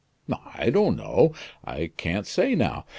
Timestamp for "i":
0.55-0.71, 1.63-1.91